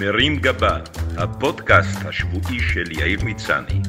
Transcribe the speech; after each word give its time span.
מרים 0.00 0.36
גבה, 0.36 0.78
הפודקאסט 1.16 1.98
השבועי 2.04 2.60
של 2.60 2.92
יאיר 2.92 3.20
מצני. 3.24 3.80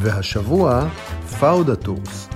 והשבוע, 0.00 0.88
פאודה 1.40 1.76
טורס. 1.76 2.28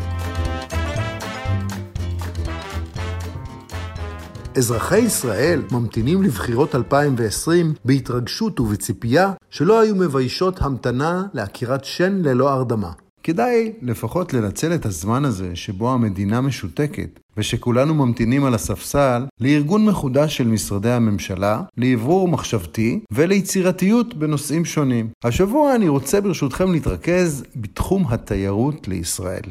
אזרחי 4.57 4.99
ישראל 4.99 5.63
ממתינים 5.73 6.23
לבחירות 6.23 6.75
2020 6.75 7.75
בהתרגשות 7.85 8.61
ובציפייה 8.61 9.33
שלא 9.51 9.81
היו 9.81 9.95
מביישות 9.95 10.63
המתנה 10.63 11.23
לעקירת 11.35 11.85
שן 11.85 12.23
ללא 12.25 12.51
הרדמה. 12.51 12.93
כדאי 13.23 13.73
לפחות 13.83 14.33
לנצל 14.35 14.75
את 14.75 14.87
הזמן 14.87 15.25
הזה 15.25 15.57
שבו 15.57 15.93
המדינה 15.93 16.41
משותקת 16.41 17.21
ושכולנו 17.37 17.95
ממתינים 17.95 18.45
על 18.45 18.55
הספסל 18.55 19.27
לארגון 19.41 19.85
מחודש 19.85 20.37
של 20.37 20.47
משרדי 20.47 20.91
הממשלה, 20.91 21.63
לאוורור 21.79 22.29
מחשבתי 22.29 23.01
וליצירתיות 23.13 24.15
בנושאים 24.15 24.65
שונים. 24.65 25.09
השבוע 25.25 25.75
אני 25.75 25.89
רוצה 25.89 26.21
ברשותכם 26.21 26.73
להתרכז 26.73 27.45
בתחום 27.57 28.07
התיירות 28.09 28.89
לישראל. 28.89 29.43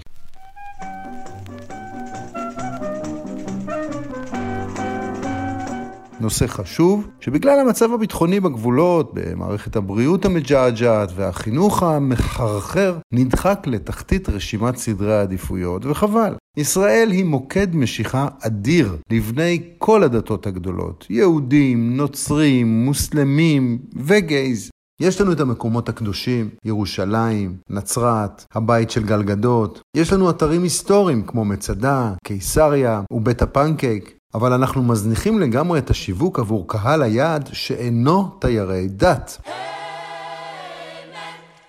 נושא 6.22 6.48
חשוב, 6.48 7.08
שבגלל 7.20 7.60
המצב 7.60 7.94
הביטחוני 7.94 8.40
בגבולות, 8.40 9.12
במערכת 9.14 9.76
הבריאות 9.76 10.26
המג'עג'עת 10.26 11.10
והחינוך 11.16 11.84
המחרחר, 11.84 12.98
נדחק 13.14 13.64
לתחתית 13.68 14.30
רשימת 14.30 14.78
סדרי 14.78 15.16
העדיפויות, 15.16 15.86
וחבל. 15.86 16.36
ישראל 16.58 17.12
היא 17.12 17.26
מוקד 17.26 17.76
משיכה 17.76 18.28
אדיר 18.42 18.98
לבני 19.12 19.64
כל 19.78 20.04
הדתות 20.04 20.48
הגדולות, 20.48 21.08
יהודים, 21.10 21.98
נוצרים, 21.98 22.86
מוסלמים 22.86 23.80
וגייז. 23.96 24.70
יש 25.02 25.22
לנו 25.22 25.32
את 25.32 25.40
המקומות 25.40 25.90
הקדושים, 25.90 26.50
ירושלים, 26.66 27.56
נצרת, 27.70 28.46
הבית 28.54 28.92
של 28.92 29.04
גלגדות. 29.04 29.82
יש 29.98 30.14
לנו 30.14 30.30
אתרים 30.30 30.64
היסטוריים 30.64 31.24
כמו 31.24 31.46
מצדה, 31.46 32.14
קיסריה 32.24 33.02
ובית 33.12 33.42
הפנקייק. 33.42 34.18
אבל 34.34 34.54
אנחנו 34.54 34.84
מזניחים 34.84 35.40
לגמרי 35.40 35.80
את 35.80 35.90
השיווק 35.90 36.40
עבור 36.40 36.68
קהל 36.68 37.02
היעד 37.02 37.50
שאינו 37.54 38.30
תיירי 38.40 38.88
דת. 38.88 39.38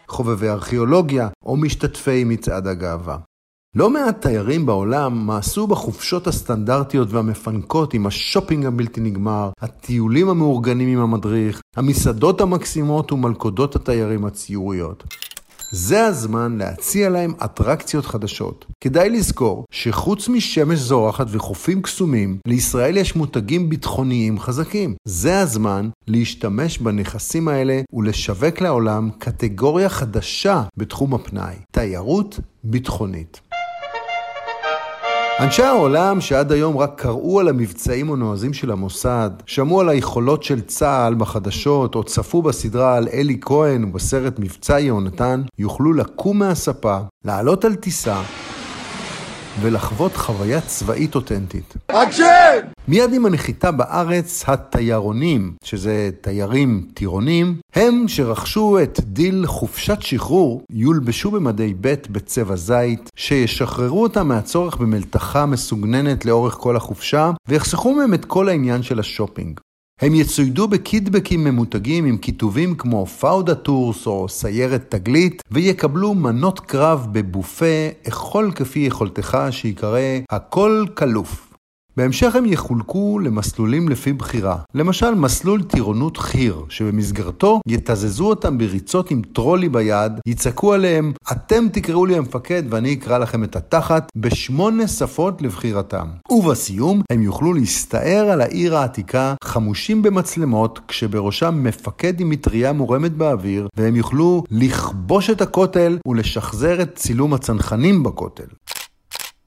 חובבי 0.08 0.48
ארכיאולוגיה 0.48 1.28
או 1.44 1.56
משתתפי 1.56 2.24
מצעד 2.24 2.66
הגאווה. 2.66 3.16
לא 3.74 3.90
מעט 3.90 4.22
תיירים 4.22 4.66
בעולם 4.66 5.26
מעשו 5.26 5.66
בחופשות 5.66 6.26
הסטנדרטיות 6.26 7.08
והמפנקות 7.10 7.94
עם 7.94 8.06
השופינג 8.06 8.66
הבלתי 8.66 9.00
נגמר, 9.00 9.50
הטיולים 9.60 10.28
המאורגנים 10.28 10.88
עם 10.88 10.98
המדריך, 10.98 11.60
המסעדות 11.76 12.40
המקסימות 12.40 13.12
ומלכודות 13.12 13.76
התיירים 13.76 14.24
הציוריות. 14.24 15.04
זה 15.74 16.04
הזמן 16.06 16.58
להציע 16.58 17.10
להם 17.10 17.34
אטרקציות 17.44 18.06
חדשות. 18.06 18.64
כדאי 18.80 19.10
לזכור 19.10 19.64
שחוץ 19.72 20.28
משמש 20.28 20.78
זורחת 20.78 21.26
וחופים 21.30 21.82
קסומים, 21.82 22.38
לישראל 22.46 22.96
יש 22.96 23.16
מותגים 23.16 23.68
ביטחוניים 23.70 24.38
חזקים. 24.38 24.94
זה 25.04 25.40
הזמן 25.40 25.88
להשתמש 26.08 26.78
בנכסים 26.78 27.48
האלה 27.48 27.80
ולשווק 27.92 28.60
לעולם 28.60 29.10
קטגוריה 29.18 29.88
חדשה 29.88 30.62
בתחום 30.76 31.14
הפנאי, 31.14 31.54
תיירות 31.70 32.40
ביטחונית. 32.64 33.51
אנשי 35.42 35.62
העולם 35.62 36.20
שעד 36.20 36.52
היום 36.52 36.78
רק 36.78 36.92
קראו 36.96 37.40
על 37.40 37.48
המבצעים 37.48 38.12
הנועזים 38.12 38.52
של 38.52 38.70
המוסד, 38.70 39.30
שמעו 39.46 39.80
על 39.80 39.88
היכולות 39.88 40.42
של 40.42 40.60
צה"ל 40.60 41.14
בחדשות, 41.14 41.94
או 41.94 42.04
צפו 42.04 42.42
בסדרה 42.42 42.96
על 42.96 43.08
אלי 43.12 43.38
כהן 43.40 43.84
ובסרט 43.84 44.38
מבצע 44.38 44.80
יהונתן, 44.80 45.42
יוכלו 45.58 45.92
לקום 45.92 46.38
מהספה, 46.38 46.98
לעלות 47.24 47.64
על 47.64 47.74
טיסה, 47.74 48.22
ולחוות 49.60 50.16
חוויה 50.16 50.60
צבאית 50.60 51.14
אותנטית. 51.14 51.74
אקשן! 51.86 52.58
מיד 52.88 53.14
עם 53.14 53.26
הנחיתה 53.26 53.70
בארץ, 53.70 54.44
התיירונים, 54.46 55.52
שזה 55.64 56.10
תיירים 56.20 56.86
טירונים, 56.94 57.56
הם 57.74 58.04
שרכשו 58.08 58.78
את 58.82 59.00
דיל 59.00 59.46
חופשת 59.46 60.02
שחרור, 60.02 60.62
יולבשו 60.70 61.30
במדי 61.30 61.74
ב' 61.80 61.94
בצבע 62.10 62.56
זית, 62.56 63.10
שישחררו 63.16 64.02
אותם 64.02 64.28
מהצורך 64.28 64.76
במלתחה 64.76 65.46
מסוגננת 65.46 66.24
לאורך 66.24 66.54
כל 66.54 66.76
החופשה, 66.76 67.30
ויחסכו 67.48 67.94
מהם 67.94 68.14
את 68.14 68.24
כל 68.24 68.48
העניין 68.48 68.82
של 68.82 69.00
השופינג. 69.00 69.60
הם 70.02 70.14
יצוידו 70.14 70.68
בקיטבקים 70.68 71.44
ממותגים 71.44 72.04
עם 72.04 72.18
כיתובים 72.18 72.74
כמו 72.74 73.06
פאודה 73.06 73.54
טורס 73.54 74.06
או 74.06 74.28
סיירת 74.28 74.84
תגלית, 74.88 75.42
ויקבלו 75.50 76.14
מנות 76.14 76.60
קרב 76.60 77.06
בבופה, 77.12 77.88
אכול 78.08 78.52
כפי 78.54 78.78
יכולתך 78.78 79.38
שיקרא 79.50 79.98
הכל 80.30 80.84
כלוף. 80.94 81.51
בהמשך 81.96 82.36
הם 82.36 82.46
יחולקו 82.46 83.18
למסלולים 83.18 83.88
לפי 83.88 84.12
בחירה. 84.12 84.56
למשל, 84.74 85.14
מסלול 85.14 85.62
טירונות 85.62 86.16
חי"ר, 86.16 86.64
שבמסגרתו 86.68 87.60
יתזזו 87.68 88.28
אותם 88.28 88.58
בריצות 88.58 89.10
עם 89.10 89.22
טרולי 89.32 89.68
ביד, 89.68 90.12
יצעקו 90.26 90.72
עליהם, 90.72 91.12
אתם 91.32 91.68
תקראו 91.72 92.06
לי 92.06 92.16
המפקד 92.16 92.62
ואני 92.70 92.92
אקרע 92.92 93.18
לכם 93.18 93.44
את 93.44 93.56
התחת, 93.56 94.08
בשמונה 94.16 94.88
שפות 94.88 95.42
לבחירתם. 95.42 96.06
ובסיום, 96.30 97.02
הם 97.12 97.22
יוכלו 97.22 97.52
להסתער 97.54 98.30
על 98.30 98.40
העיר 98.40 98.76
העתיקה, 98.76 99.34
חמושים 99.44 100.02
במצלמות, 100.02 100.80
כשבראשם 100.88 101.64
מפקד 101.64 102.20
עם 102.20 102.30
מטריה 102.30 102.72
מורמת 102.72 103.12
באוויר, 103.12 103.66
והם 103.76 103.96
יוכלו 103.96 104.44
לכבוש 104.50 105.30
את 105.30 105.40
הכותל 105.40 105.98
ולשחזר 106.06 106.82
את 106.82 106.94
צילום 106.94 107.34
הצנחנים 107.34 108.02
בכותל. 108.02 108.44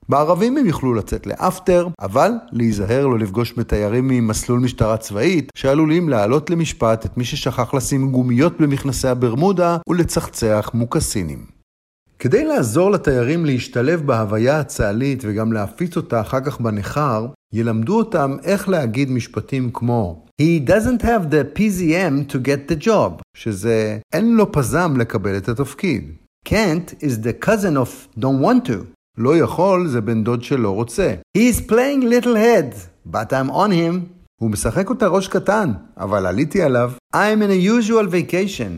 בערבים 0.10 0.58
הם 0.58 0.66
יוכלו 0.66 0.94
לצאת 0.94 1.28
לאפטר, 1.28 1.88
אבל 2.00 2.32
להיזהר 2.52 3.08
לא 3.08 3.20
לפגוש 3.20 3.54
בתיירים 3.58 4.08
ממסלול 4.08 4.60
משטרה 4.60 4.98
צבאית, 4.98 5.52
שעלולים 5.58 6.10
להעלות 6.10 6.50
למשפט 6.50 7.06
את 7.06 7.18
מי 7.18 7.26
ששכח 7.26 7.74
לשים 7.74 8.12
גומיות 8.12 8.62
במכנסי 8.62 9.08
הברמודה 9.08 9.78
ולצחצח 9.90 10.72
מוקסינים. 10.74 11.46
כדי 12.20 12.46
לעזור 12.46 12.92
לתיירים 12.92 13.46
להשתלב 13.46 14.02
בהוויה 14.06 14.60
הצה"לית 14.60 15.24
וגם 15.26 15.54
להפיץ 15.54 15.98
אותה 15.98 16.22
אחר 16.22 16.40
כך 16.40 16.62
בניכר, 16.62 17.28
ילמדו 17.54 17.98
אותם 17.98 18.38
איך 18.44 18.70
להגיד 18.70 19.12
משפטים 19.12 19.70
כמו 19.74 20.26
He 20.42 20.70
doesn't 20.70 21.02
have 21.02 21.32
the 21.32 21.60
PZM 21.60 22.34
to 22.34 22.36
get 22.36 22.72
the 22.72 22.86
job, 22.86 23.22
שזה 23.38 24.00
אין 24.14 24.36
לו 24.36 24.52
פזם 24.52 24.94
לקבל 24.98 25.38
את 25.38 25.50
התפקיד. 25.50 26.12
Can't 26.50 26.94
is 27.02 27.26
the 27.26 27.46
cousin 27.48 27.78
of 27.78 28.20
don't 28.20 28.42
want 28.42 28.70
to, 28.70 28.95
לא 29.19 29.37
יכול 29.37 29.89
זה 29.89 30.01
בן 30.01 30.25
דוד 30.25 30.43
שלא 30.43 30.71
רוצה. 30.71 31.15
He's 31.39 31.61
playing 31.61 32.03
little 32.03 32.37
head, 32.37 32.75
but 33.13 33.33
I'm 33.33 33.51
on 33.51 33.71
him. 33.71 34.21
הוא 34.41 34.51
משחק 34.51 34.91
אותה 34.91 35.07
ראש 35.07 35.29
קטן, 35.29 35.73
אבל 35.97 36.27
עליתי 36.27 36.63
עליו. 36.63 36.93
I'm 37.15 37.43
in 37.43 37.51
a 37.51 37.83
usual 37.83 38.07
vacation, 38.07 38.71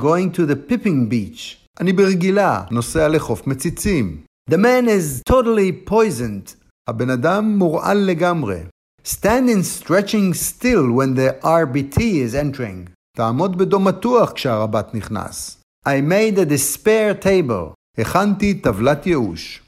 going 0.00 0.36
to 0.36 0.46
the 0.46 0.72
pipping 0.72 1.10
beach. 1.12 1.56
אני 1.80 1.92
ברגילה, 1.92 2.62
נוסע 2.70 3.08
לחוף 3.08 3.46
מציצים. 3.46 4.20
The 4.50 4.56
man 4.56 4.88
is 4.88 5.32
totally 5.32 5.90
poisoned. 5.90 6.54
הבן 6.88 7.10
אדם 7.10 7.58
מורעל 7.58 7.98
לגמרי. 7.98 8.60
Stand 9.04 9.48
in 9.48 9.62
stretching 9.62 10.34
still 10.34 10.90
when 10.92 11.14
the 11.14 11.44
RBT 11.44 11.98
is 11.98 12.34
entering. 12.34 12.90
תעמוד 13.16 13.58
בדום 13.58 13.88
מתוח 13.88 14.32
כשהרב"ט 14.32 14.94
נכנס. 14.94 15.60
I 15.88 16.00
made 16.10 16.38
a 16.38 16.44
despair 16.44 17.24
table. 17.24 17.72
הכנתי 17.98 18.54
טבלת 18.54 19.06
ייאוש. 19.06 19.62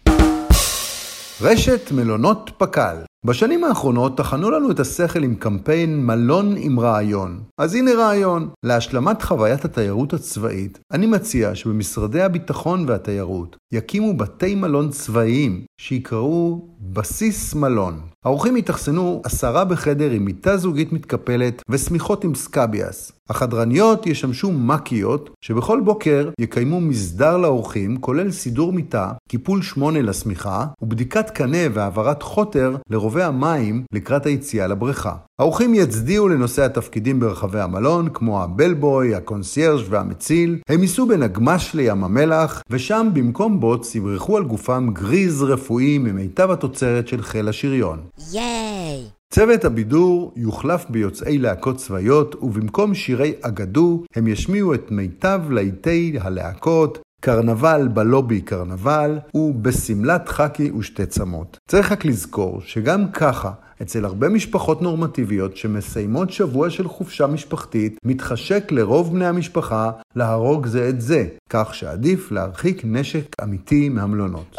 רשת 1.41 1.91
מלונות 1.91 2.51
פק"ל 2.57 2.95
בשנים 3.25 3.63
האחרונות 3.63 4.17
טחנו 4.17 4.51
לנו 4.51 4.71
את 4.71 4.79
השכל 4.79 5.23
עם 5.23 5.35
קמפיין 5.35 6.05
מלון 6.05 6.55
עם 6.57 6.79
רעיון. 6.79 7.43
אז 7.57 7.75
הנה 7.75 7.91
רעיון. 7.93 8.49
להשלמת 8.63 9.21
חוויית 9.21 9.65
התיירות 9.65 10.13
הצבאית, 10.13 10.79
אני 10.93 11.05
מציע 11.05 11.55
שבמשרדי 11.55 12.21
הביטחון 12.21 12.85
והתיירות 12.87 13.55
יקימו 13.73 14.17
בתי 14.17 14.55
מלון 14.55 14.89
צבאיים 14.89 15.65
שיקראו 15.81 16.67
בסיס 16.79 17.53
מלון. 17.53 18.01
האורחים 18.27 18.57
יתאכסנו 18.57 19.21
עשרה 19.23 19.65
בחדר 19.65 20.11
עם 20.11 20.25
מיטה 20.25 20.57
זוגית 20.57 20.93
מתקפלת 20.93 21.61
ושמיכות 21.69 22.23
עם 22.23 22.35
סקביאס. 22.35 23.11
החדרניות 23.29 24.07
ישמשו 24.07 24.51
מקיות, 24.51 25.29
שבכל 25.41 25.81
בוקר 25.85 26.29
יקיימו 26.41 26.81
מסדר 26.81 27.37
לאורחים, 27.37 27.97
כולל 27.97 28.31
סידור 28.31 28.73
מיטה, 28.73 29.11
קיפול 29.29 29.61
שמונה 29.61 30.01
לשמיכה, 30.01 30.65
ובדיקת 30.81 31.29
קנה 31.29 31.57
והעברת 31.73 32.23
חוטר 32.23 32.75
לרובי 32.89 33.23
המים 33.23 33.83
לקראת 33.93 34.25
היציאה 34.25 34.67
לבריכה. 34.67 35.15
האורחים 35.39 35.73
יצדיעו 35.73 36.27
לנושאי 36.27 36.63
התפקידים 36.63 37.19
ברחבי 37.19 37.59
המלון, 37.59 38.09
כמו 38.13 38.43
הבלבוי, 38.43 39.15
הקונסיירג' 39.15 39.85
והמציל. 39.89 40.59
הם 40.69 40.81
ייסעו 40.81 41.07
בנגמ"ש 41.07 41.75
לים 41.75 42.03
המלח, 42.03 42.63
ושם 42.69 43.09
במקום 43.13 43.59
בוץ 43.59 43.95
ימרחו 43.95 44.37
על 44.37 44.43
גופם 44.43 44.89
גריז 44.93 45.43
רפואי 45.43 45.97
ממיטב 45.97 46.51
התוצרת 46.51 47.07
של 47.07 47.21
חיל 47.21 47.47
השריון. 47.47 47.99
ייי! 48.33 49.03
צוות 49.33 49.65
הבידור 49.65 50.33
יוחלף 50.35 50.85
ביוצאי 50.89 51.37
להקות 51.37 51.77
צבאיות, 51.77 52.35
ובמקום 52.41 52.93
שירי 52.93 53.33
אגדו, 53.41 54.03
הם 54.15 54.27
ישמיעו 54.27 54.73
את 54.73 54.91
מיטב 54.91 55.41
להיטי 55.49 56.17
הלהקות, 56.21 56.99
קרנבל 57.21 57.87
בלובי 57.93 58.41
קרנבל, 58.41 59.19
ובשמלת 59.33 60.29
חאקי 60.29 60.71
ושתי 60.71 61.05
צמות. 61.05 61.57
צריך 61.67 61.91
רק 61.91 62.05
לזכור 62.05 62.61
שגם 62.61 63.11
ככה, 63.11 63.51
אצל 63.81 64.05
הרבה 64.05 64.29
משפחות 64.29 64.81
נורמטיביות 64.81 65.57
שמסיימות 65.57 66.31
שבוע 66.31 66.69
של 66.69 66.87
חופשה 66.87 67.27
משפחתית, 67.27 67.97
מתחשק 68.03 68.71
לרוב 68.71 69.13
בני 69.13 69.27
המשפחה 69.27 69.91
להרוג 70.15 70.67
זה 70.67 70.89
את 70.89 71.01
זה, 71.01 71.27
כך 71.49 71.75
שעדיף 71.75 72.31
להרחיק 72.31 72.81
נשק 72.85 73.25
אמיתי 73.43 73.89
מהמלונות. 73.89 74.55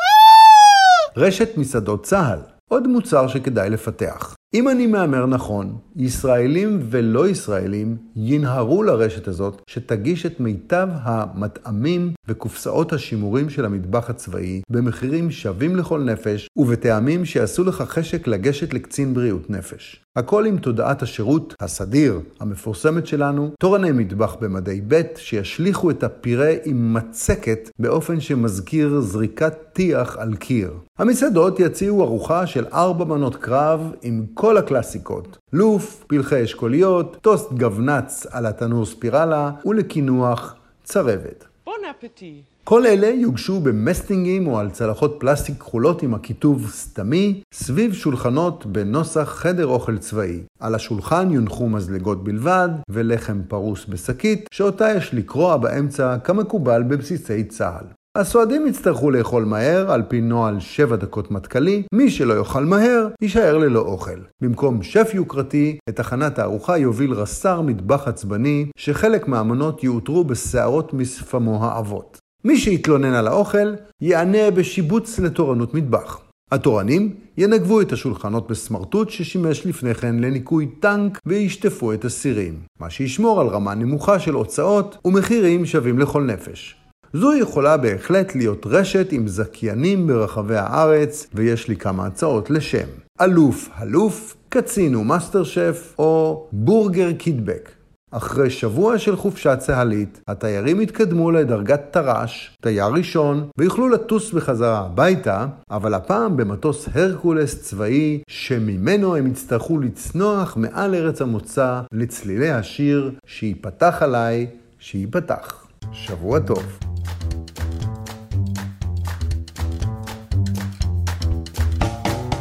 רשת 1.17 1.59
מסעדות 1.59 2.03
צה"ל 2.05 2.58
עוד 2.69 2.87
מוצר 2.87 3.29
שכדאי 3.29 3.71
לפתח. 3.71 4.38
אם 4.55 4.69
אני 4.69 4.87
מהמר 4.87 5.27
נכון, 5.27 5.77
ישראלים 5.97 6.79
ולא 6.91 7.29
ישראלים 7.29 7.97
ינהרו 8.17 8.83
לרשת 8.83 9.29
הזאת 9.29 9.63
שתגיש 9.67 10.27
את 10.27 10.41
מיטב 10.41 10.89
המטעמים 10.93 12.13
וקופסאות 12.29 12.93
השימורים 12.93 13.51
של 13.51 13.65
המטבח 13.65 14.11
הצבאי 14.11 14.63
במחירים 14.71 15.31
שווים 15.31 15.77
לכל 15.77 16.01
נפש 16.01 16.49
ובטעמים 16.57 17.25
שיעשו 17.25 17.65
לך 17.65 17.83
חשק 17.83 18.27
לגשת 18.27 18.75
לקצין 18.75 19.15
בריאות 19.15 19.51
נפש. 19.51 20.05
הכל 20.17 20.47
עם 20.47 20.59
תודעת 20.59 21.03
השירות 21.03 21.55
הסדיר 21.61 22.21
המפורסמת 22.41 23.07
שלנו, 23.07 23.51
תורני 23.61 23.93
מטבח 23.93 24.37
במדי 24.41 24.81
ב' 24.89 25.03
שישליכו 25.17 25.91
את 25.91 26.05
הפירה 26.05 26.51
עם 26.65 26.95
מצקת 26.95 27.71
באופן 27.79 28.21
שמזכיר 28.21 29.01
זריקת 29.01 29.55
טיח 29.73 30.17
על 30.19 30.37
קיר. 30.37 30.73
המסעדות 30.99 31.61
יציעו 31.61 32.03
ארוחה 32.03 32.47
של 32.47 32.67
ארבע 32.73 33.05
מנות 33.05 33.37
קרב 33.37 33.93
עם 34.03 34.27
כל 34.41 34.57
הקלאסיקות. 34.57 35.39
לוף, 35.53 36.05
פלחי 36.07 36.45
אשכוליות, 36.45 37.17
טוסט 37.21 37.53
גבנץ 37.53 38.27
על 38.31 38.47
התנור 38.47 38.87
ספירלה 38.87 39.51
ולקינוח 39.67 40.55
צרבת. 40.85 41.45
Bon 41.65 41.75
appétit. 41.91 42.43
כל 42.65 42.87
אלה 42.87 43.07
יוגשו 43.07 43.61
במסטינגים 43.61 44.47
או 44.47 44.59
על 44.59 44.71
צלחות 44.71 45.17
פלסטיק 45.19 45.59
כחולות 45.59 46.03
עם 46.03 46.15
הכיתוב 46.15 46.71
סתמי, 46.71 47.43
סביב 47.55 47.95
שולחנות 47.95 48.67
בנוסח 48.67 49.29
חדר 49.29 49.67
אוכל 49.67 49.99
צבאי. 49.99 50.41
על 50.61 50.75
השולחן 50.75 51.31
יונחו 51.31 51.69
מזלגות 51.69 52.25
בלבד, 52.25 52.69
ולחם 52.91 53.43
פרוס 53.49 53.87
בשקית, 53.89 54.49
שאותה 54.53 54.89
יש 54.97 55.15
לקרוע 55.15 55.57
באמצע 55.57 56.19
כמקובל 56.19 56.83
בבסיסי 56.83 57.45
צה"ל. 57.45 57.98
הסועדים 58.19 58.67
יצטרכו 58.67 59.11
לאכול 59.11 59.45
מהר, 59.45 59.93
על 59.93 60.03
פי 60.09 60.21
נוהל 60.21 60.61
7 60.61 60.97
דקות 60.97 61.31
מטכ"לי, 61.31 61.83
מי 61.95 62.11
שלא 62.11 62.35
יאכל 62.35 62.65
מהר, 62.65 63.09
יישאר 63.23 63.59
ללא 63.59 63.81
אוכל. 63.81 64.19
במקום 64.41 64.83
שף 64.83 65.11
יוקרתי, 65.15 65.79
את 65.89 66.01
הכנת 66.01 66.39
הארוחה 66.39 66.79
יוביל 66.79 67.13
רס"ר 67.13 67.61
מטבח 67.61 68.09
עצבני, 68.09 68.67
שחלק 68.79 69.29
מהמנות 69.29 69.85
יעוטרו 69.85 70.25
בשערות 70.25 70.95
משפמו 70.95 71.65
העבות. 71.65 72.19
מי 72.45 72.59
שיתלונן 72.59 73.15
על 73.15 73.27
האוכל, 73.27 73.75
יענה 74.01 74.51
בשיבוץ 74.51 75.19
לתורנות 75.19 75.75
מטבח. 75.75 76.21
התורנים 76.53 77.15
ינגבו 77.39 77.81
את 77.81 77.93
השולחנות 77.93 78.51
בסמרטוט 78.51 79.11
ששימש 79.11 79.67
לפני 79.67 79.95
כן 79.95 80.17
לניקוי 80.17 80.67
טנק 80.81 81.19
וישטפו 81.27 81.93
את 81.93 82.05
הסירים, 82.05 82.55
מה 82.81 82.91
שישמור 82.91 83.41
על 83.41 83.47
רמה 83.47 83.75
נמוכה 83.75 84.19
של 84.19 84.35
הוצאות 84.35 84.99
ומחירים 85.05 85.67
שווים 85.67 85.99
לכל 85.99 86.23
נפש. 86.23 86.88
זו 87.13 87.35
יכולה 87.35 87.77
בהחלט 87.77 88.35
להיות 88.35 88.67
רשת 88.67 89.13
עם 89.13 89.29
זכיינים 89.29 90.07
ברחבי 90.07 90.57
הארץ, 90.57 91.27
ויש 91.35 91.69
לי 91.69 91.77
כמה 91.77 92.07
הצעות 92.07 92.51
לשם. 92.51 92.87
אלוף 93.21 93.69
הלוף, 93.75 94.37
קצין 94.49 94.97
ומאסטר 94.97 95.45
שף, 95.45 95.95
או 95.99 96.47
בורגר 96.53 97.13
קיטבק. 97.13 97.71
אחרי 98.11 98.51
שבוע 98.51 98.99
של 98.99 99.17
חופשה 99.17 99.57
צה"לית, 99.57 100.21
התיירים 100.29 100.81
התקדמו 100.81 101.31
לדרגת 101.31 101.81
טר"ש, 101.91 102.51
תייר 102.63 102.87
ראשון, 102.87 103.49
ויוכלו 103.59 103.89
לטוס 103.89 104.33
בחזרה 104.33 104.79
הביתה, 104.79 105.47
אבל 105.71 105.95
הפעם 105.95 106.37
במטוס 106.37 106.89
הרקולס 106.95 107.63
צבאי, 107.63 108.21
שממנו 108.29 109.17
הם 109.17 109.27
יצטרכו 109.27 109.79
לצנוח 109.79 110.57
מעל 110.57 110.95
ארץ 110.95 111.23
המוצא 111.23 111.81
לצלילי 111.93 112.51
השיר 112.51 113.11
"שייפתח 113.27 113.99
עליי, 114.01 114.47
שייפתח". 114.79 115.67
שבוע 115.93 116.41
טוב. 116.41 116.88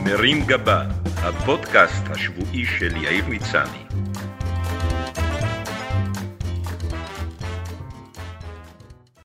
מרים 0.04 0.46
גבה, 0.46 0.84
הפודקאסט 1.18 2.04
השבועי 2.10 2.66
של 2.66 2.96
יאיר 2.96 3.26
מצני. 3.28 3.87